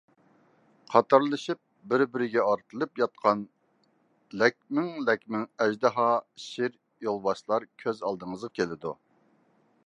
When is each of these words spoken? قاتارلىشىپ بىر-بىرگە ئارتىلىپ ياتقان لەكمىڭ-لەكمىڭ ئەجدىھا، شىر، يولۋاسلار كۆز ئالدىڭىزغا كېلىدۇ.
قاتارلىشىپ 0.93 1.59
بىر-بىرگە 1.91 2.45
ئارتىلىپ 2.51 3.01
ياتقان 3.01 3.43
لەكمىڭ-لەكمىڭ 4.43 5.45
ئەجدىھا، 5.67 6.09
شىر، 6.47 6.73
يولۋاسلار 7.11 7.69
كۆز 7.85 8.03
ئالدىڭىزغا 8.09 8.55
كېلىدۇ. 8.61 8.97